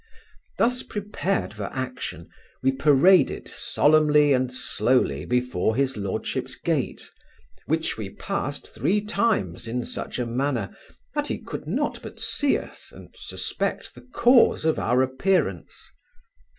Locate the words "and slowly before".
4.33-5.75